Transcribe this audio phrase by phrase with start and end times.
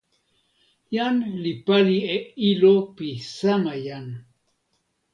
[0.95, 2.17] jan li pali e
[2.49, 4.07] ilo pi sama jan.